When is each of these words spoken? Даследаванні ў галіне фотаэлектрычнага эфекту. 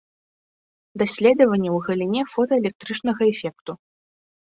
Даследаванні 1.01 1.69
ў 1.75 1.87
галіне 1.87 2.21
фотаэлектрычнага 2.37 3.21
эфекту. 3.35 3.71